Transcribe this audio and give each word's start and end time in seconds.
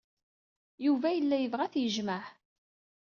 Yuba 0.85 1.07
yella 1.13 1.37
yebɣa 1.39 1.63
ad 1.65 1.71
t-yejmeɛ. 1.73 2.23